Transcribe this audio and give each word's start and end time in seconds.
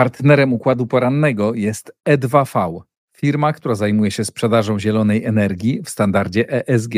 Partnerem 0.00 0.52
układu 0.52 0.86
porannego 0.86 1.54
jest 1.54 1.92
E2V, 2.08 2.80
firma, 3.16 3.52
która 3.52 3.74
zajmuje 3.74 4.10
się 4.10 4.24
sprzedażą 4.24 4.78
zielonej 4.78 5.24
energii 5.24 5.82
w 5.84 5.90
standardzie 5.90 6.68
ESG. 6.68 6.94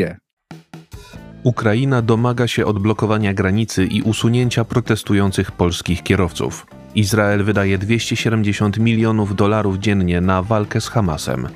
Ukraina 1.43 2.01
domaga 2.01 2.47
się 2.47 2.65
odblokowania 2.65 3.33
granicy 3.33 3.85
i 3.85 4.01
usunięcia 4.01 4.65
protestujących 4.65 5.51
polskich 5.51 6.03
kierowców. 6.03 6.67
Izrael 6.95 7.43
wydaje 7.43 7.77
270 7.77 8.79
milionów 8.79 9.35
dolarów 9.35 9.77
dziennie 9.77 10.21
na 10.21 10.43
walkę 10.43 10.81
z 10.81 10.87
Hamasem. 10.87 11.47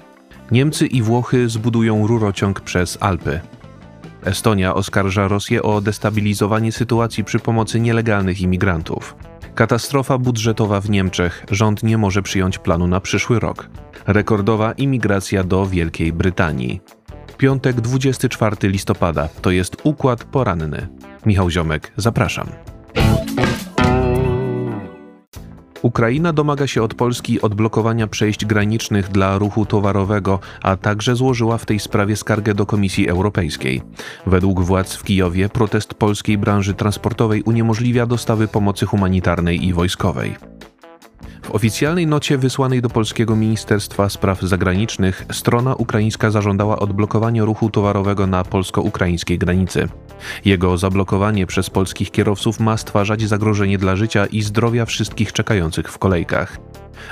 Niemcy 0.52 0.88
i 0.88 1.02
Włochy 1.02 1.50
zbudują 1.50 2.08
rurociąg 2.08 2.62
przez 2.62 2.98
Alpy. 3.02 3.40
Estonia 4.26 4.74
oskarża 4.74 5.28
Rosję 5.28 5.64
o 5.64 5.82
destabilizowanie 5.82 6.72
sytuacji 6.72 7.24
przy 7.24 7.40
pomocy 7.40 7.80
nielegalnych 7.80 8.42
imigrantów. 8.42 9.16
Katastrofa 9.58 10.18
budżetowa 10.18 10.82
w 10.82 10.90
Niemczech. 10.90 11.46
Rząd 11.52 11.84
nie 11.84 11.98
może 11.98 12.22
przyjąć 12.22 12.58
planu 12.58 12.88
na 12.88 13.00
przyszły 13.00 13.40
rok. 13.40 13.70
Rekordowa 14.08 14.72
imigracja 14.72 15.44
do 15.44 15.66
Wielkiej 15.66 16.14
Brytanii. 16.14 16.82
Piątek 17.38 17.82
24 17.82 18.56
listopada 18.64 19.30
to 19.42 19.52
jest 19.52 19.78
układ 19.84 20.24
poranny. 20.24 20.88
Michał 21.26 21.50
Ziomek, 21.50 21.92
zapraszam. 21.96 22.48
Ukraina 25.82 26.34
domaga 26.34 26.68
się 26.68 26.84
od 26.84 26.94
Polski 26.94 27.42
odblokowania 27.42 28.08
przejść 28.08 28.46
granicznych 28.46 29.10
dla 29.10 29.38
ruchu 29.38 29.66
towarowego, 29.66 30.40
a 30.62 30.78
także 30.78 31.16
złożyła 31.16 31.58
w 31.58 31.66
tej 31.66 31.80
sprawie 31.80 32.16
skargę 32.16 32.54
do 32.54 32.66
Komisji 32.66 33.10
Europejskiej. 33.10 33.82
Według 34.26 34.62
władz 34.62 34.96
w 34.96 35.04
Kijowie 35.04 35.50
protest 35.50 35.94
polskiej 35.94 36.38
branży 36.38 36.74
transportowej 36.74 37.44
uniemożliwia 37.44 38.06
dostawy 38.06 38.48
pomocy 38.48 38.86
humanitarnej 38.86 39.66
i 39.66 39.74
wojskowej. 39.74 40.36
W 41.48 41.52
oficjalnej 41.52 42.08
nocie 42.08 42.38
wysłanej 42.38 42.82
do 42.82 42.90
polskiego 42.90 43.36
Ministerstwa 43.36 44.10
Spraw 44.10 44.42
Zagranicznych 44.42 45.26
strona 45.32 45.76
ukraińska 45.76 46.32
zażądała 46.32 46.80
odblokowania 46.80 47.46
ruchu 47.46 47.70
towarowego 47.70 48.28
na 48.28 48.44
polsko-ukraińskiej 48.44 49.38
granicy. 49.38 49.88
Jego 50.46 50.78
zablokowanie 50.78 51.46
przez 51.48 51.70
polskich 51.70 52.12
kierowców 52.12 52.60
ma 52.60 52.78
stwarzać 52.78 53.22
zagrożenie 53.22 53.78
dla 53.78 53.96
życia 53.96 54.26
i 54.26 54.42
zdrowia 54.42 54.86
wszystkich 54.86 55.34
czekających 55.34 55.92
w 55.92 55.98
kolejkach. 55.98 56.58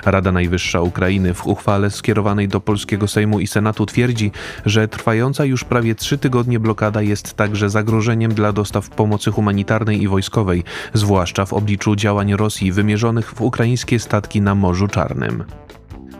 Rada 0.05 0.31
Najwyższa 0.31 0.81
Ukrainy 0.81 1.33
w 1.33 1.47
uchwale 1.47 1.91
skierowanej 1.91 2.47
do 2.47 2.59
polskiego 2.59 3.07
Sejmu 3.07 3.39
i 3.39 3.47
Senatu 3.47 3.85
twierdzi, 3.85 4.31
że 4.65 4.87
trwająca 4.87 5.45
już 5.45 5.63
prawie 5.63 5.95
trzy 5.95 6.17
tygodnie 6.17 6.59
blokada 6.59 7.01
jest 7.01 7.33
także 7.33 7.69
zagrożeniem 7.69 8.33
dla 8.33 8.51
dostaw 8.51 8.89
pomocy 8.89 9.31
humanitarnej 9.31 10.01
i 10.01 10.07
wojskowej, 10.07 10.63
zwłaszcza 10.93 11.45
w 11.45 11.53
obliczu 11.53 11.95
działań 11.95 12.33
Rosji 12.33 12.71
wymierzonych 12.71 13.33
w 13.33 13.41
ukraińskie 13.41 13.99
statki 13.99 14.41
na 14.41 14.55
Morzu 14.55 14.87
Czarnym. 14.87 15.43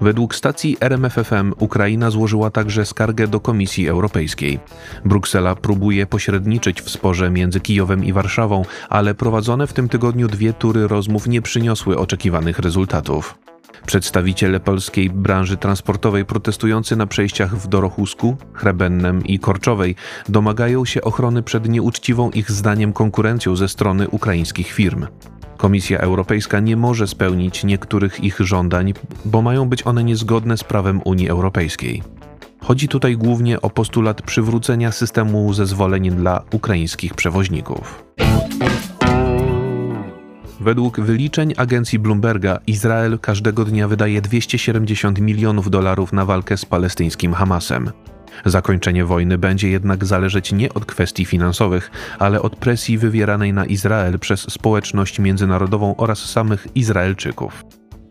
Według 0.02 0.36
stacji 0.36 0.78
RMFFM 0.82 1.54
Ukraina 1.60 2.12
złożyła 2.12 2.52
także 2.52 2.86
skargę 2.86 3.28
do 3.28 3.40
Komisji 3.40 3.88
Europejskiej. 3.88 4.60
Bruksela 5.06 5.56
próbuje 5.56 6.06
pośredniczyć 6.06 6.82
w 6.82 6.90
sporze 6.90 7.30
między 7.30 7.60
Kijowem 7.60 8.06
i 8.06 8.14
Warszawą, 8.14 8.66
ale 8.90 9.16
prowadzone 9.16 9.68
w 9.68 9.74
tym 9.74 9.90
tygodniu 9.90 10.28
dwie 10.28 10.54
tury 10.54 10.88
rozmów 10.88 11.28
nie 11.28 11.42
przyniosły 11.42 11.98
oczekiwanych 11.98 12.60
rezultatów. 12.60 13.36
Przedstawiciele 13.88 14.60
polskiej 14.60 15.10
branży 15.10 15.58
transportowej 15.58 16.26
protestujący 16.26 16.96
na 16.96 17.08
przejściach 17.08 17.58
w 17.58 17.68
Dorochusku, 17.68 18.38
Chrebennem 18.54 19.26
i 19.26 19.40
Korczowej 19.40 19.96
domagają 20.30 20.86
się 20.86 21.02
ochrony 21.02 21.44
przed 21.44 21.70
nieuczciwą 21.70 22.32
ich 22.32 22.52
zdaniem 22.52 22.94
konkurencją 22.94 23.56
ze 23.56 23.70
strony 23.70 24.10
ukraińskich 24.10 24.72
firm. 24.72 25.06
Komisja 25.58 26.00
Europejska 26.00 26.60
nie 26.60 26.78
może 26.78 27.08
spełnić 27.08 27.64
niektórych 27.64 28.24
ich 28.24 28.40
żądań, 28.40 28.94
bo 29.26 29.42
mają 29.42 29.70
być 29.70 29.88
one 29.88 30.04
niezgodne 30.04 30.58
z 30.58 30.64
prawem 30.64 31.02
Unii 31.06 31.30
Europejskiej. 31.30 32.04
Chodzi 32.62 32.88
tutaj 32.88 33.18
głównie 33.18 33.62
o 33.62 33.70
postulat 33.70 34.22
przywrócenia 34.22 34.92
systemu 34.92 35.54
zezwoleń 35.54 36.12
dla 36.12 36.42
ukraińskich 36.52 37.14
przewoźników. 37.14 38.04
Według 40.60 41.00
wyliczeń 41.00 41.54
agencji 41.58 42.00
Bloomberga 42.00 42.60
Izrael 42.68 43.20
każdego 43.20 43.66
dnia 43.66 43.88
wydaje 43.88 44.22
270 44.22 45.20
milionów 45.20 45.70
dolarów 45.70 46.14
na 46.14 46.26
walkę 46.26 46.58
z 46.58 46.66
palestyńskim 46.66 47.34
Hamasem. 47.34 47.92
Zakończenie 48.46 49.06
wojny 49.06 49.38
będzie 49.38 49.70
jednak 49.70 50.06
zależeć 50.06 50.52
nie 50.52 50.74
od 50.74 50.86
kwestii 50.86 51.26
finansowych, 51.26 51.92
ale 52.20 52.42
od 52.42 52.56
presji 52.56 52.98
wywieranej 52.98 53.54
na 53.54 53.66
Izrael 53.66 54.20
przez 54.20 54.40
społeczność 54.42 55.20
międzynarodową 55.20 55.96
oraz 55.96 56.20
samych 56.20 56.68
Izraelczyków. 56.76 57.66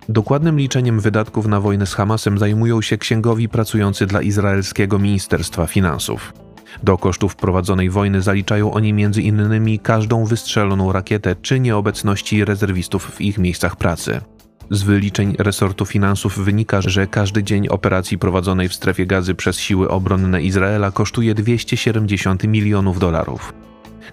Dokładnym 0.09 0.59
liczeniem 0.59 1.00
wydatków 1.00 1.47
na 1.47 1.61
wojnę 1.61 1.87
z 1.87 1.94
Hamasem 1.94 2.38
zajmują 2.38 2.82
się 2.82 2.99
księgowi 2.99 3.49
pracujący 3.49 4.06
dla 4.06 4.22
izraelskiego 4.22 4.99
Ministerstwa 4.99 5.66
Finansów. 5.66 6.32
Do 6.83 6.99
kosztów 6.99 7.37
prowadzonej 7.37 7.91
wojny 7.91 8.23
zaliczają 8.23 8.73
oni 8.73 8.93
między 8.93 9.23
innymi 9.23 9.79
każdą 9.79 10.25
wystrzeloną 10.25 10.93
rakietę 10.93 11.37
czy 11.43 11.61
nieobecności 11.61 12.45
rezerwistów 12.45 13.11
w 13.11 13.21
ich 13.21 13.39
miejscach 13.39 13.77
pracy. 13.77 14.21
Z 14.71 14.83
wyliczeń 14.83 15.37
resortu 15.39 15.87
finansów 15.87 16.39
wynika, 16.39 16.81
że 16.83 17.07
każdy 17.07 17.43
dzień 17.43 17.69
operacji 17.69 18.19
prowadzonej 18.19 18.69
w 18.69 18.75
strefie 18.75 19.07
gazy 19.07 19.35
przez 19.35 19.59
siły 19.59 19.89
obronne 19.89 20.43
Izraela 20.43 20.91
kosztuje 20.91 21.35
270 21.35 22.45
milionów 22.45 22.99
dolarów. 22.99 23.53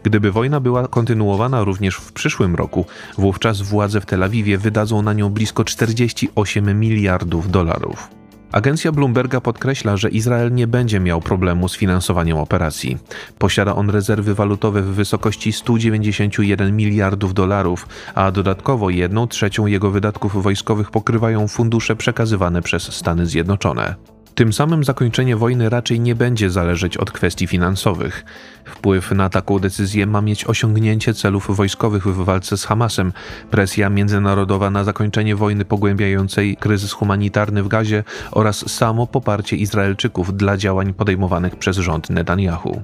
Gdyby 0.03 0.31
wojna 0.31 0.59
była 0.59 0.88
kontynuowana 0.88 1.63
również 1.63 1.95
w 1.95 2.13
przyszłym 2.13 2.55
roku, 2.55 2.85
wówczas 3.17 3.61
władze 3.61 4.01
w 4.01 4.05
Tel 4.05 4.23
Awiwie 4.23 4.57
wydadzą 4.57 5.01
na 5.01 5.13
nią 5.13 5.29
blisko 5.29 5.63
48 5.63 6.79
miliardów 6.79 7.51
dolarów. 7.51 8.20
Agencja 8.51 8.91
Bloomberga 8.91 9.41
podkreśla, 9.41 9.97
że 9.97 10.09
Izrael 10.09 10.53
nie 10.53 10.67
będzie 10.67 11.00
miał 11.00 11.22
problemu 11.22 11.69
z 11.69 11.78
finansowaniem 11.78 12.38
operacji. 12.38 12.97
Posiada 13.39 13.75
on 13.75 13.89
rezerwy 13.89 14.35
walutowe 14.35 14.81
w 14.81 14.85
wysokości 14.85 15.53
191 15.53 16.75
miliardów 16.75 17.34
dolarów, 17.34 17.88
a 18.16 18.31
dodatkowo 18.31 18.90
jedną 18.90 19.28
trzecią 19.28 19.66
jego 19.66 19.91
wydatków 19.91 20.44
wojskowych 20.44 20.91
pokrywają 20.91 21.47
fundusze 21.47 21.95
przekazywane 21.95 22.61
przez 22.61 22.84
Stany 22.84 23.25
Zjednoczone. 23.25 23.95
Tym 24.35 24.53
samym 24.53 24.83
zakończenie 24.83 25.35
wojny 25.35 25.69
raczej 25.69 25.99
nie 25.99 26.15
będzie 26.15 26.49
zależeć 26.49 26.97
od 26.97 27.11
kwestii 27.11 27.47
finansowych. 27.47 28.25
Wpływ 28.65 29.11
na 29.11 29.29
taką 29.29 29.59
decyzję 29.59 30.05
ma 30.05 30.21
mieć 30.21 30.45
osiągnięcie 30.45 31.13
celów 31.13 31.55
wojskowych 31.55 32.07
w 32.07 32.23
walce 32.23 32.57
z 32.57 32.65
Hamasem, 32.65 33.13
presja 33.51 33.89
międzynarodowa 33.89 34.69
na 34.69 34.83
zakończenie 34.83 35.35
wojny 35.35 35.65
pogłębiającej 35.65 36.57
kryzys 36.57 36.91
humanitarny 36.91 37.63
w 37.63 37.67
Gazie 37.67 38.03
oraz 38.31 38.69
samo 38.71 39.07
poparcie 39.07 39.55
Izraelczyków 39.55 40.37
dla 40.37 40.57
działań 40.57 40.93
podejmowanych 40.93 41.55
przez 41.55 41.77
rząd 41.77 42.09
Netanyahu. 42.09 42.83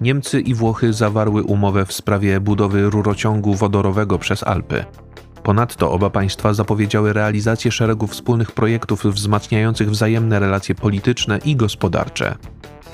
Niemcy 0.00 0.40
i 0.40 0.54
Włochy 0.54 0.92
zawarły 0.92 1.42
umowę 1.42 1.86
w 1.86 1.92
sprawie 1.92 2.40
budowy 2.40 2.90
rurociągu 2.90 3.54
wodorowego 3.54 4.18
przez 4.18 4.42
Alpy. 4.42 4.84
Ponadto 5.42 5.92
oba 5.92 6.10
państwa 6.10 6.54
zapowiedziały 6.54 7.12
realizację 7.12 7.72
szeregu 7.72 8.06
wspólnych 8.06 8.52
projektów 8.52 9.04
wzmacniających 9.04 9.90
wzajemne 9.90 10.40
relacje 10.40 10.74
polityczne 10.74 11.38
i 11.44 11.56
gospodarcze. 11.56 12.34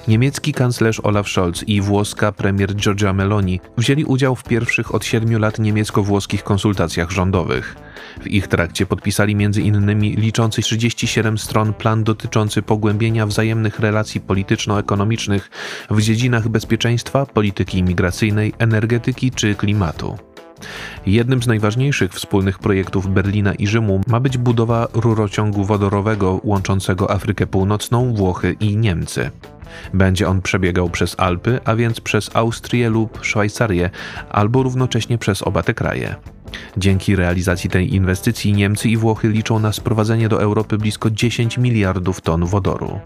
Niemiecki 0.09 0.53
kanclerz 0.53 1.01
Olaf 1.01 1.29
Scholz 1.29 1.63
i 1.67 1.81
włoska 1.81 2.33
premier 2.33 2.75
Giorgia 2.75 3.13
Meloni 3.13 3.61
wzięli 3.77 4.05
udział 4.05 4.37
w 4.37 4.43
pierwszych 4.43 4.95
od 4.95 5.05
siedmiu 5.05 5.39
lat 5.39 5.59
niemiecko-włoskich 5.59 6.43
konsultacjach 6.43 7.11
rządowych. 7.11 7.77
W 8.21 8.27
ich 8.27 8.47
trakcie 8.47 8.87
podpisali 8.87 9.33
m.in. 9.33 10.01
liczący 10.01 10.63
37 10.63 11.39
stron 11.39 11.73
plan 11.73 12.05
dotyczący 12.05 12.63
pogłębienia 12.63 13.27
wzajemnych 13.27 13.81
relacji 13.81 14.21
polityczno-ekonomicznych 14.21 15.51
w 15.91 16.01
dziedzinach 16.01 16.49
bezpieczeństwa, 16.49 17.27
polityki 17.27 17.79
imigracyjnej, 17.79 18.53
energetyki 18.59 19.31
czy 19.31 19.55
klimatu. 19.55 20.19
Jednym 21.07 21.43
z 21.43 21.47
najważniejszych 21.47 22.13
wspólnych 22.13 22.59
projektów 22.59 23.15
Berlina 23.15 23.55
i 23.55 23.67
Rzymu 23.67 24.01
ma 24.07 24.21
być 24.21 24.39
budowa 24.39 24.89
rurociągu 24.93 25.65
wodorowego 25.65 26.41
łączącego 26.45 27.11
Afrykę 27.11 27.47
Północną, 27.47 28.15
Włochy 28.15 28.57
i 28.61 28.77
Niemcy. 28.77 29.31
Będzie 29.95 30.29
on 30.29 30.43
przebiegał 30.43 30.91
przez 30.91 31.15
Alpy, 31.19 31.61
a 31.65 31.77
więc 31.77 32.01
przez 32.01 32.37
Austrię 32.37 32.91
lub 32.91 33.19
Szwajcarię, 33.23 33.91
albo 34.31 34.63
równocześnie 34.63 35.19
przez 35.19 35.43
oba 35.43 35.63
te 35.63 35.75
kraje. 35.75 36.15
Dzięki 36.77 37.17
realizacji 37.17 37.71
tej 37.71 37.95
inwestycji 37.95 38.53
Niemcy 38.53 38.89
i 38.89 38.97
Włochy 38.97 39.29
liczą 39.29 39.59
na 39.59 39.73
sprowadzenie 39.73 40.29
do 40.29 40.43
Europy 40.43 40.79
blisko 40.79 41.11
10 41.11 41.59
miliardów 41.59 42.21
ton 42.21 42.45
wodoru. 42.45 43.01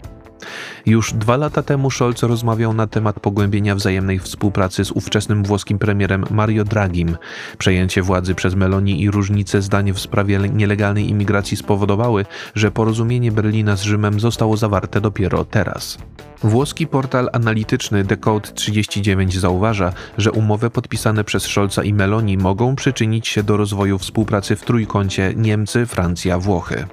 Już 0.85 1.13
dwa 1.13 1.37
lata 1.37 1.63
temu 1.63 1.91
Scholz 1.91 2.23
rozmawiał 2.23 2.73
na 2.73 2.87
temat 2.87 3.19
pogłębienia 3.19 3.75
wzajemnej 3.75 4.19
współpracy 4.19 4.85
z 4.85 4.91
ówczesnym 4.91 5.43
włoskim 5.43 5.79
premierem 5.79 6.25
Mario 6.31 6.63
Dragim. 6.63 7.17
Przejęcie 7.57 8.01
władzy 8.01 8.35
przez 8.35 8.55
Meloni 8.55 9.01
i 9.01 9.11
różnice 9.11 9.61
zdań 9.61 9.93
w 9.93 9.99
sprawie 9.99 10.39
nielegalnej 10.39 11.09
imigracji 11.09 11.57
spowodowały, 11.57 12.25
że 12.55 12.71
porozumienie 12.71 13.31
Berlina 13.31 13.75
z 13.75 13.81
Rzymem 13.81 14.19
zostało 14.19 14.57
zawarte 14.57 15.01
dopiero 15.01 15.45
teraz. 15.45 15.97
Włoski 16.43 16.87
portal 16.87 17.29
analityczny 17.33 18.03
Decode 18.03 18.49
39 18.51 19.37
zauważa, 19.37 19.93
że 20.17 20.31
umowy 20.31 20.69
podpisane 20.69 21.23
przez 21.23 21.43
Scholza 21.43 21.83
i 21.83 21.93
Meloni 21.93 22.37
mogą 22.37 22.75
przyczynić 22.75 23.27
się 23.27 23.43
do 23.43 23.57
rozwoju 23.57 23.97
współpracy 23.97 24.55
w 24.55 24.63
trójkącie 24.63 25.33
Niemcy, 25.35 25.85
Francja, 25.85 26.39
Włochy. 26.39 26.85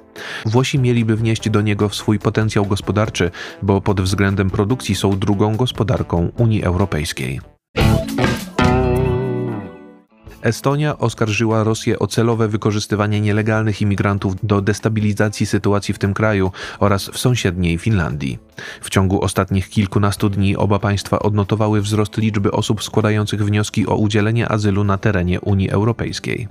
Włosi 0.45 0.79
mieliby 0.79 1.15
wnieść 1.15 1.49
do 1.49 1.61
niego 1.61 1.89
swój 1.89 2.19
potencjał 2.19 2.65
gospodarczy, 2.65 3.31
bo 3.61 3.81
pod 3.81 4.01
względem 4.01 4.49
produkcji 4.49 4.95
są 4.95 5.19
drugą 5.19 5.55
gospodarką 5.55 6.31
Unii 6.37 6.63
Europejskiej. 6.63 7.41
Estonia 10.41 10.97
oskarżyła 10.97 11.63
Rosję 11.63 11.99
o 11.99 12.07
celowe 12.07 12.47
wykorzystywanie 12.47 13.21
nielegalnych 13.21 13.81
imigrantów 13.81 14.33
do 14.43 14.61
destabilizacji 14.61 15.45
sytuacji 15.45 15.93
w 15.93 15.99
tym 15.99 16.13
kraju 16.13 16.51
oraz 16.79 17.09
w 17.09 17.17
sąsiedniej 17.17 17.77
Finlandii. 17.77 18.39
W 18.81 18.89
ciągu 18.89 19.21
ostatnich 19.21 19.69
kilkunastu 19.69 20.29
dni 20.29 20.55
oba 20.55 20.79
państwa 20.79 21.19
odnotowały 21.19 21.81
wzrost 21.81 22.17
liczby 22.17 22.51
osób 22.51 22.83
składających 22.83 23.45
wnioski 23.45 23.87
o 23.87 23.95
udzielenie 23.95 24.51
azylu 24.51 24.83
na 24.83 24.97
terenie 24.97 25.41
Unii 25.41 25.69
Europejskiej. 25.69 26.47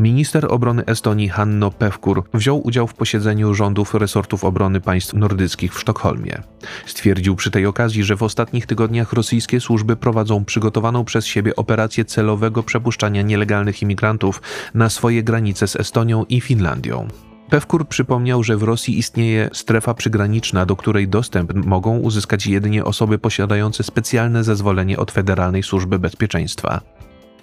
Minister 0.00 0.46
obrony 0.52 0.84
Estonii 0.86 1.28
Hanno 1.28 1.70
Pevkur 1.70 2.24
wziął 2.34 2.66
udział 2.66 2.86
w 2.86 2.94
posiedzeniu 2.94 3.54
rządów 3.54 3.94
resortów 3.94 4.44
obrony 4.44 4.80
państw 4.80 5.14
nordyckich 5.14 5.74
w 5.74 5.80
Sztokholmie. 5.80 6.42
Stwierdził 6.86 7.36
przy 7.36 7.50
tej 7.50 7.66
okazji, 7.66 8.04
że 8.04 8.16
w 8.16 8.22
ostatnich 8.22 8.66
tygodniach 8.66 9.12
rosyjskie 9.12 9.60
służby 9.60 9.96
prowadzą 9.96 10.44
przygotowaną 10.44 11.04
przez 11.04 11.26
siebie 11.26 11.56
operację 11.56 12.04
celowego 12.04 12.62
przepuszczania 12.62 13.22
nielegalnych 13.22 13.82
imigrantów 13.82 14.42
na 14.74 14.90
swoje 14.90 15.22
granice 15.22 15.68
z 15.68 15.76
Estonią 15.76 16.24
i 16.24 16.40
Finlandią. 16.40 17.08
Pewkur 17.50 17.88
przypomniał, 17.88 18.42
że 18.42 18.56
w 18.56 18.62
Rosji 18.62 18.98
istnieje 18.98 19.50
strefa 19.52 19.94
przygraniczna, 19.94 20.66
do 20.66 20.76
której 20.76 21.08
dostęp 21.08 21.54
mogą 21.54 21.98
uzyskać 21.98 22.46
jedynie 22.46 22.84
osoby 22.84 23.18
posiadające 23.18 23.82
specjalne 23.82 24.44
zezwolenie 24.44 24.98
od 24.98 25.10
Federalnej 25.10 25.62
Służby 25.62 25.98
Bezpieczeństwa. 25.98 26.80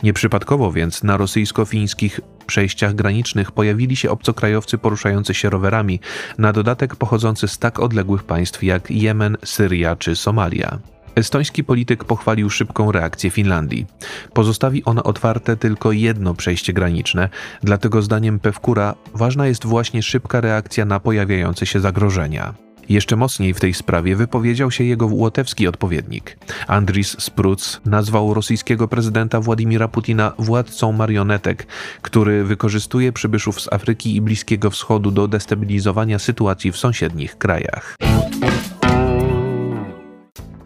Nieprzypadkowo 0.04 0.72
więc 0.72 1.04
na 1.04 1.18
rosyjsko-fińskich 1.18 2.20
przejściach 2.48 2.96
granicznych 2.96 3.52
pojawili 3.52 3.96
się 3.96 4.12
obcokrajowcy 4.12 4.78
poruszający 4.78 5.34
się 5.34 5.50
rowerami, 5.50 6.00
na 6.38 6.54
dodatek 6.54 6.96
pochodzący 6.96 7.48
z 7.48 7.58
tak 7.58 7.80
odległych 7.80 8.24
państw 8.24 8.64
jak 8.64 8.92
Jemen, 8.92 9.38
Syria 9.46 9.96
czy 9.96 10.16
Somalia. 10.16 10.80
Estoński 11.16 11.64
polityk 11.64 12.04
pochwalił 12.04 12.50
szybką 12.50 12.92
reakcję 12.92 13.30
Finlandii. 13.30 13.86
Pozostawi 14.34 14.84
ona 14.84 15.04
otwarte 15.04 15.58
tylko 15.58 15.92
jedno 15.92 16.34
przejście 16.34 16.74
graniczne, 16.74 17.30
dlatego 17.64 18.02
zdaniem 18.02 18.40
Pewkura 18.40 18.96
ważna 19.14 19.48
jest 19.48 19.66
właśnie 19.66 20.04
szybka 20.04 20.42
reakcja 20.42 20.86
na 20.86 21.00
pojawiające 21.00 21.66
się 21.66 21.80
zagrożenia. 21.80 22.67
Jeszcze 22.90 23.16
mocniej 23.16 23.54
w 23.54 23.60
tej 23.60 23.74
sprawie 23.74 24.16
wypowiedział 24.16 24.72
się 24.72 24.84
jego 24.84 25.08
łotewski 25.08 25.68
odpowiednik. 25.68 26.38
Andris 26.68 27.16
Spruc 27.20 27.82
nazwał 27.86 28.34
rosyjskiego 28.34 28.88
prezydenta 28.88 29.42
Władimira 29.42 29.88
Putina 29.88 30.34
władcą 30.38 30.92
marionetek, 30.92 31.68
który 32.02 32.44
wykorzystuje 32.44 33.12
przybyszów 33.12 33.62
z 33.62 33.74
Afryki 33.74 34.16
i 34.16 34.22
Bliskiego 34.22 34.70
Wschodu 34.70 35.12
do 35.12 35.28
destabilizowania 35.28 36.20
sytuacji 36.20 36.72
w 36.72 36.78
sąsiednich 36.78 37.38
krajach. 37.38 37.96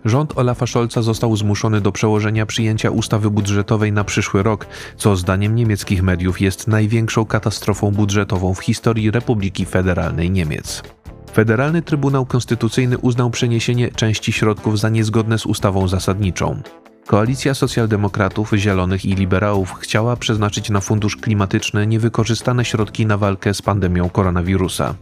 Rząd 0.05 0.37
Olafa 0.37 0.67
Scholza 0.67 1.01
został 1.01 1.37
zmuszony 1.37 1.81
do 1.81 1.91
przełożenia 1.91 2.45
przyjęcia 2.45 2.91
ustawy 2.91 3.29
budżetowej 3.29 3.91
na 3.91 4.03
przyszły 4.03 4.43
rok, 4.43 4.67
co 4.97 5.15
zdaniem 5.15 5.55
niemieckich 5.55 6.03
mediów 6.03 6.41
jest 6.41 6.67
największą 6.67 7.25
katastrofą 7.25 7.91
budżetową 7.91 8.53
w 8.53 8.59
historii 8.59 9.11
Republiki 9.11 9.65
Federalnej 9.65 10.31
Niemiec. 10.31 10.83
Federalny 11.33 11.81
Trybunał 11.81 12.25
Konstytucyjny 12.25 12.97
uznał 12.97 13.29
przeniesienie 13.29 13.91
części 13.91 14.31
środków 14.31 14.79
za 14.79 14.89
niezgodne 14.89 15.37
z 15.37 15.45
ustawą 15.45 15.87
zasadniczą. 15.87 16.61
Koalicja 17.07 17.53
Socjaldemokratów, 17.53 18.51
Zielonych 18.53 19.05
i 19.05 19.15
Liberałów 19.15 19.73
chciała 19.73 20.15
przeznaczyć 20.15 20.69
na 20.69 20.81
fundusz 20.81 21.17
klimatyczny 21.17 21.87
niewykorzystane 21.87 22.65
środki 22.65 23.05
na 23.05 23.17
walkę 23.17 23.53
z 23.53 23.61
pandemią 23.61 24.09
koronawirusa. 24.09 24.95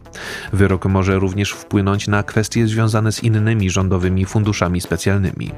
Wyrok 0.52 0.84
może 0.84 1.18
również 1.18 1.52
wpłynąć 1.52 2.08
na 2.08 2.22
kwestie 2.22 2.66
związane 2.66 3.12
z 3.12 3.24
innymi 3.24 3.70
rządowymi 3.70 4.24
funduszami 4.24 4.80
specjalnymi. 4.80 5.50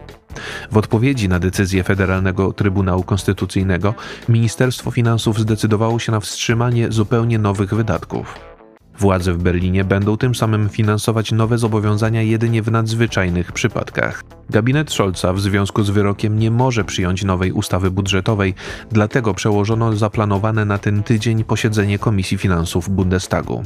W 0.70 0.76
odpowiedzi 0.76 1.28
na 1.28 1.38
decyzję 1.38 1.82
Federalnego 1.82 2.52
Trybunału 2.52 3.02
Konstytucyjnego 3.02 3.94
Ministerstwo 4.28 4.90
Finansów 4.90 5.38
zdecydowało 5.38 5.98
się 5.98 6.12
na 6.12 6.20
wstrzymanie 6.20 6.92
zupełnie 6.92 7.38
nowych 7.38 7.74
wydatków. 7.74 8.51
Władze 8.98 9.32
w 9.32 9.42
Berlinie 9.42 9.84
będą 9.84 10.16
tym 10.16 10.34
samym 10.34 10.68
finansować 10.68 11.32
nowe 11.32 11.58
zobowiązania 11.58 12.22
jedynie 12.22 12.62
w 12.62 12.70
nadzwyczajnych 12.70 13.52
przypadkach. 13.52 14.24
Gabinet 14.50 14.92
Scholza 14.92 15.32
w 15.32 15.40
związku 15.40 15.82
z 15.82 15.90
wyrokiem 15.90 16.38
nie 16.38 16.50
może 16.50 16.84
przyjąć 16.84 17.24
nowej 17.24 17.52
ustawy 17.52 17.90
budżetowej, 17.90 18.54
dlatego 18.90 19.34
przełożono 19.34 19.96
zaplanowane 19.96 20.64
na 20.64 20.78
ten 20.78 21.02
tydzień 21.02 21.44
posiedzenie 21.44 21.98
Komisji 21.98 22.38
Finansów 22.38 22.88
Bundestagu. 22.88 23.62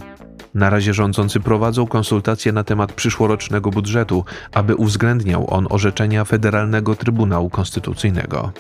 Na 0.55 0.70
razie 0.70 0.94
rządzący 0.94 1.40
prowadzą 1.40 1.87
konsultacje 1.87 2.52
na 2.52 2.64
temat 2.64 2.93
przyszłorocznego 2.93 3.70
budżetu, 3.70 4.25
aby 4.55 4.76
uwzględniał 4.76 5.55
on 5.55 5.67
orzeczenia 5.70 6.25
Federalnego 6.25 6.94
Trybunału 6.94 7.50
Konstytucyjnego. 7.50 8.52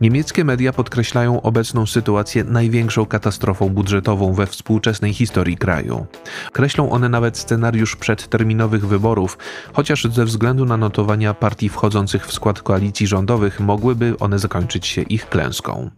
Niemieckie 0.00 0.44
media 0.44 0.72
podkreślają 0.72 1.42
obecną 1.42 1.86
sytuację 1.86 2.44
największą 2.44 3.06
katastrofą 3.06 3.68
budżetową 3.68 4.32
we 4.32 4.46
współczesnej 4.46 5.14
historii 5.14 5.56
kraju. 5.56 6.06
Kreślą 6.52 6.90
one 6.90 7.08
nawet 7.08 7.38
scenariusz 7.38 7.96
przedterminowych 7.96 8.86
wyborów, 8.86 9.38
chociaż 9.72 10.04
ze 10.04 10.24
względu 10.24 10.64
na 10.64 10.76
notowania 10.76 11.34
partii 11.34 11.68
wchodzących 11.68 12.26
w 12.26 12.32
skład 12.32 12.62
koalicji 12.62 13.06
rządowych 13.06 13.60
mogłyby 13.60 14.14
one 14.20 14.38
zakończyć 14.38 14.86
się 14.86 15.02
ich 15.02 15.28
klęską. 15.28 15.90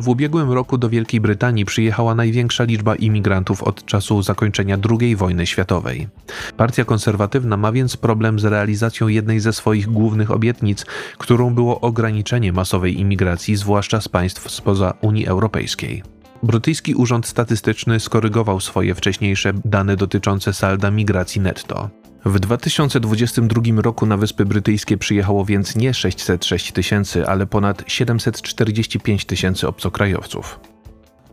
W 0.00 0.08
ubiegłym 0.08 0.52
roku 0.52 0.78
do 0.78 0.88
Wielkiej 0.88 1.20
Brytanii 1.20 1.64
przyjechała 1.64 2.14
największa 2.14 2.64
liczba 2.64 2.94
imigrantów 2.94 3.62
od 3.62 3.84
czasu 3.84 4.22
zakończenia 4.22 4.78
II 4.90 5.16
wojny 5.16 5.46
światowej. 5.46 6.08
Partia 6.56 6.84
konserwatywna 6.84 7.56
ma 7.56 7.72
więc 7.72 7.96
problem 7.96 8.38
z 8.38 8.44
realizacją 8.44 9.08
jednej 9.08 9.40
ze 9.40 9.52
swoich 9.52 9.86
głównych 9.86 10.30
obietnic, 10.30 10.86
którą 11.18 11.54
było 11.54 11.80
ograniczenie 11.80 12.52
masowej 12.52 13.00
imigracji, 13.00 13.56
zwłaszcza 13.56 14.00
z 14.00 14.08
państw 14.08 14.50
spoza 14.50 14.94
Unii 15.00 15.26
Europejskiej. 15.26 16.02
Brytyjski 16.42 16.94
Urząd 16.94 17.26
Statystyczny 17.26 18.00
skorygował 18.00 18.60
swoje 18.60 18.94
wcześniejsze 18.94 19.52
dane 19.64 19.96
dotyczące 19.96 20.52
salda 20.52 20.90
migracji 20.90 21.40
netto. 21.40 21.99
W 22.24 22.40
2022 22.40 23.62
roku 23.82 24.06
na 24.06 24.16
Wyspy 24.16 24.44
Brytyjskie 24.44 24.98
przyjechało 24.98 25.44
więc 25.44 25.76
nie 25.76 25.94
606 25.94 26.72
tysięcy, 26.72 27.26
ale 27.26 27.46
ponad 27.46 27.84
745 27.86 29.24
tysięcy 29.24 29.68
obcokrajowców. 29.68 30.60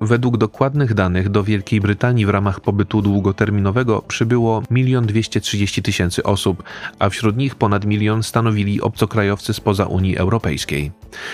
Według 0.02 0.38
dokładnych 0.38 0.94
danych 0.94 1.30
do 1.30 1.44
Wielkiej 1.44 1.82
Brytanii 1.82 2.26
w 2.26 2.30
ramach 2.30 2.60
pobytu 2.60 3.02
długoterminowego 3.02 4.02
przybyło 4.02 4.64
1 4.72 5.06
230 5.06 5.82
tysięcy 5.82 6.24
osób, 6.24 6.64
a 7.00 7.10
wśród 7.10 7.38
nich 7.38 7.56
ponad 7.56 7.86
milion 7.86 8.24
stanowili 8.24 8.82
obcokrajowcy 8.82 9.54
spoza 9.54 9.86
Unii 9.86 10.18
Europejskiej. 10.18 10.92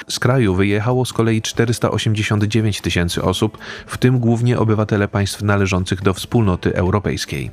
Z 0.08 0.20
kraju 0.20 0.56
wyjechało 0.56 1.06
z 1.06 1.14
kolei 1.14 1.42
489 1.42 2.82
tysięcy 2.82 3.24
osób, 3.24 3.58
w 3.88 3.98
tym 3.98 4.20
głównie 4.20 4.60
obywatele 4.60 5.08
państw 5.08 5.42
należących 5.42 6.02
do 6.02 6.14
wspólnoty 6.14 6.76
europejskiej. 6.76 7.52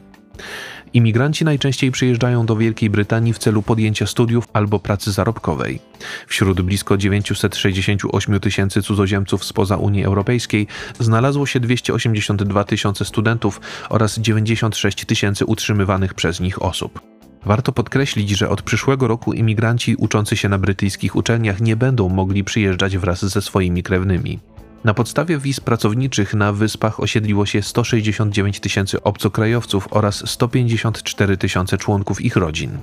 Imigranci 0.95 1.45
najczęściej 1.45 1.91
przyjeżdżają 1.91 2.47
do 2.47 2.57
Wielkiej 2.57 2.91
Brytanii 2.91 3.33
w 3.33 3.39
celu 3.39 3.63
podjęcia 3.63 4.07
studiów 4.07 4.49
albo 4.53 4.79
pracy 4.79 5.13
zarobkowej. 5.13 5.79
Wśród 6.27 6.61
blisko 6.61 6.97
968 6.97 8.41
tysięcy 8.41 8.83
cudzoziemców 8.83 9.45
spoza 9.45 9.77
Unii 9.77 10.05
Europejskiej 10.05 10.67
znalazło 10.99 11.47
się 11.47 11.61
282 11.61 12.65
tysiące 12.65 13.05
studentów 13.05 13.61
oraz 13.89 14.19
96 14.19 15.05
tysięcy 15.05 15.45
utrzymywanych 15.45 16.15
przez 16.15 16.41
nich 16.41 16.63
osób. 16.63 17.01
Warto 17.45 17.73
podkreślić, 17.73 18.31
że 18.31 18.49
od 18.49 18.63
przyszłego 18.63 19.09
roku 19.09 19.33
imigranci 19.33 19.97
uczący 19.97 20.37
się 20.37 20.49
na 20.49 20.59
brytyjskich 20.59 21.17
uczelniach 21.17 21.61
nie 21.61 21.77
będą 21.77 22.09
mogli 22.09 22.45
przyjeżdżać 22.45 22.99
wraz 22.99 23.25
ze 23.25 23.43
swoimi 23.43 23.83
krewnymi. 23.83 24.39
Na 24.85 24.95
podstawie 24.95 25.39
wiz 25.39 25.61
pracowniczych 25.61 26.35
na 26.35 26.53
wyspach 26.53 27.01
osiedliło 27.01 27.47
się 27.47 27.63
169 27.63 28.61
tysięcy 28.61 29.03
obcokrajowców 29.03 29.89
oraz 29.91 30.31
154 30.31 31.37
tysiące 31.37 31.79
członków 31.79 32.21
ich 32.21 32.37
rodzin. 32.37 32.79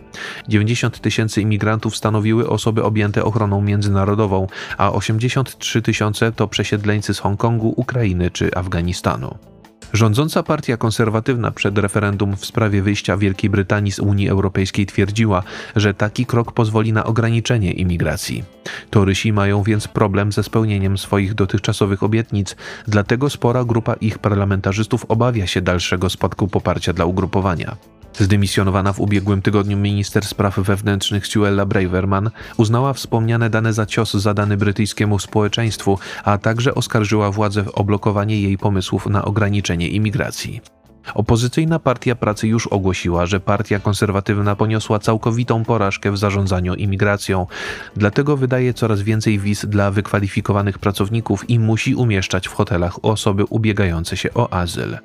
90 0.47 0.99
tysięcy 0.99 1.41
imigrantów 1.41 1.97
stanowiły 1.97 2.49
osoby 2.49 2.83
objęte 2.83 3.23
ochroną 3.23 3.61
międzynarodową, 3.61 4.47
a 4.77 4.91
83 4.91 5.81
tysiące 5.81 6.31
to 6.31 6.47
przesiedleńcy 6.47 7.13
z 7.13 7.19
Hongkongu, 7.19 7.73
Ukrainy 7.77 8.31
czy 8.31 8.55
Afganistanu. 8.55 9.37
Rządząca 9.93 10.43
partia 10.43 10.77
konserwatywna 10.77 11.51
przed 11.51 11.77
referendum 11.77 12.35
w 12.35 12.45
sprawie 12.45 12.81
wyjścia 12.81 13.17
Wielkiej 13.17 13.49
Brytanii 13.49 13.91
z 13.91 13.99
Unii 13.99 14.29
Europejskiej 14.29 14.85
twierdziła, 14.85 15.43
że 15.75 15.93
taki 15.93 16.25
krok 16.25 16.51
pozwoli 16.51 16.93
na 16.93 17.03
ograniczenie 17.03 17.71
imigracji. 17.71 18.43
Torysi 18.89 19.33
mają 19.33 19.63
więc 19.63 19.87
problem 19.87 20.31
ze 20.31 20.43
spełnieniem 20.43 20.97
swoich 20.97 21.33
dotychczasowych 21.33 22.03
obietnic, 22.03 22.55
dlatego 22.87 23.29
spora 23.29 23.63
grupa 23.63 23.93
ich 23.93 24.19
parlamentarzystów 24.19 25.05
obawia 25.05 25.47
się 25.47 25.61
dalszego 25.61 26.09
spadku 26.09 26.47
poparcia 26.47 26.93
dla 26.93 27.05
ugrupowania. 27.05 27.77
Zdymisjonowana 28.13 28.93
w 28.93 28.99
ubiegłym 28.99 29.41
tygodniu 29.41 29.77
minister 29.77 30.25
spraw 30.25 30.59
wewnętrznych 30.59 31.27
Suella 31.27 31.65
Braverman 31.65 32.29
uznała 32.57 32.93
wspomniane 32.93 33.49
dane 33.49 33.73
za 33.73 33.85
cios 33.85 34.13
zadany 34.13 34.57
brytyjskiemu 34.57 35.19
społeczeństwu, 35.19 35.99
a 36.23 36.37
także 36.37 36.75
oskarżyła 36.75 37.31
władzę 37.31 37.65
o 37.73 37.83
blokowanie 37.83 38.41
jej 38.41 38.57
pomysłów 38.57 39.05
na 39.05 39.25
ograniczenie 39.25 39.87
imigracji. 39.87 40.61
Opozycyjna 41.13 41.79
Partia 41.79 42.15
Pracy 42.15 42.47
już 42.47 42.67
ogłosiła, 42.67 43.25
że 43.25 43.39
partia 43.39 43.79
konserwatywna 43.79 44.55
poniosła 44.55 44.99
całkowitą 44.99 45.65
porażkę 45.65 46.11
w 46.11 46.17
zarządzaniu 46.17 46.75
imigracją, 46.75 47.47
dlatego 47.95 48.37
wydaje 48.37 48.73
coraz 48.73 49.01
więcej 49.01 49.39
wiz 49.39 49.65
dla 49.65 49.91
wykwalifikowanych 49.91 50.79
pracowników 50.79 51.49
i 51.49 51.59
musi 51.59 51.95
umieszczać 51.95 52.47
w 52.47 52.53
hotelach 52.53 53.05
osoby 53.05 53.45
ubiegające 53.45 54.17
się 54.17 54.33
o 54.33 54.53
azyl. 54.53 54.97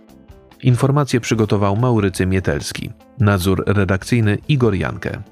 Informacje 0.62 1.20
przygotował 1.20 1.76
Maurycy 1.76 2.26
Mietelski. 2.26 2.90
Nadzór 3.20 3.64
redakcyjny 3.66 4.38
Igor 4.48 4.74
Jankę. 4.74 5.22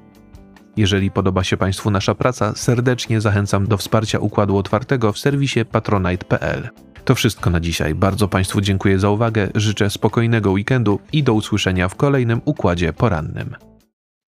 Jeżeli 0.76 1.10
podoba 1.10 1.44
się 1.44 1.56
Państwu 1.56 1.90
nasza 1.90 2.14
praca, 2.14 2.52
serdecznie 2.56 3.20
zachęcam 3.20 3.66
do 3.66 3.76
wsparcia 3.76 4.18
Układu 4.18 4.56
Otwartego 4.56 5.12
w 5.12 5.18
serwisie 5.18 5.64
patronite.pl. 5.64 6.68
To 7.04 7.14
wszystko 7.14 7.50
na 7.50 7.60
dzisiaj. 7.60 7.94
Bardzo 7.94 8.28
Państwu 8.28 8.60
dziękuję 8.60 8.99
za 8.99 9.10
uwagę, 9.10 9.49
życzę 9.54 9.90
spokojnego 9.90 10.52
weekendu 10.52 11.00
i 11.12 11.22
do 11.22 11.34
usłyszenia 11.34 11.88
w 11.88 11.94
kolejnym 11.94 12.40
Układzie 12.44 12.92
Porannym. 12.92 13.56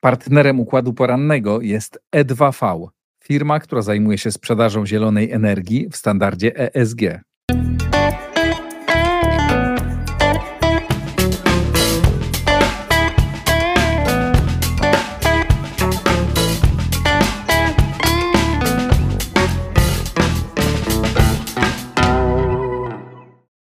Partnerem 0.01 0.61
Układu 0.61 0.93
Porannego 0.93 1.61
jest 1.61 1.99
E2V, 2.17 2.89
firma, 3.25 3.61
która 3.61 3.83
zajmuje 3.83 4.19
się 4.19 4.31
sprzedażą 4.31 4.87
zielonej 4.87 5.33
energii 5.33 5.89
w 5.91 5.97
standardzie 5.97 6.75
ESG. 6.75 7.01